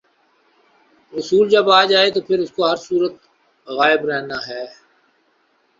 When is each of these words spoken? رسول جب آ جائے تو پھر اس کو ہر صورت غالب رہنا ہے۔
رسول 1.13 1.45
جب 1.53 1.65
آ 1.79 1.81
جائے 1.91 2.09
تو 2.15 2.19
پھر 2.27 2.37
اس 2.43 2.51
کو 2.55 2.61
ہر 2.69 2.77
صورت 2.87 3.13
غالب 3.67 4.01
رہنا 4.09 4.37
ہے۔ 4.47 4.63